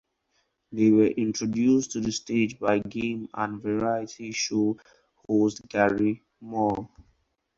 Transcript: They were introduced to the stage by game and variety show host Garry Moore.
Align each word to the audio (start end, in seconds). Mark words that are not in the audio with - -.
They 0.71 0.89
were 0.89 1.05
introduced 1.09 1.91
to 1.91 1.99
the 1.99 2.11
stage 2.11 2.57
by 2.57 2.79
game 2.79 3.29
and 3.35 3.61
variety 3.61 4.31
show 4.31 4.79
host 5.27 5.61
Garry 5.69 6.23
Moore. 6.39 6.89